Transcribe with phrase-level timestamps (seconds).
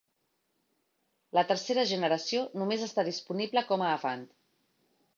[1.39, 4.29] La tercera generació només està disponible com a "Avant".